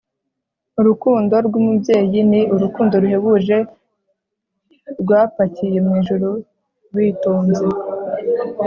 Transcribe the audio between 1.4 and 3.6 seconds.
rw'umubyeyi ni urukundo ruhebuje